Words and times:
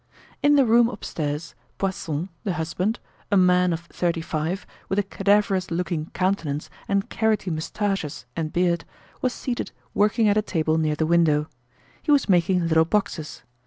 In 0.41 0.55
the 0.55 0.65
room 0.65 0.89
upstairs, 0.89 1.53
Poisson, 1.77 2.29
the 2.43 2.53
husband, 2.53 2.99
a 3.31 3.37
man 3.37 3.71
of 3.71 3.81
thirty 3.81 4.19
five, 4.19 4.65
with 4.89 4.97
a 4.97 5.03
cadaverous 5.03 5.69
looking 5.69 6.07
countenance 6.09 6.71
and 6.87 7.07
carroty 7.07 7.51
moustaches 7.51 8.25
and 8.35 8.51
beard, 8.51 8.83
was 9.21 9.31
seated 9.31 9.71
working 9.93 10.27
at 10.27 10.37
a 10.37 10.41
table 10.41 10.79
near 10.79 10.95
the 10.95 11.05
window. 11.05 11.47
He 12.01 12.09
was 12.11 12.27
making 12.27 12.67
little 12.67 12.83
boxes. 12.83 13.43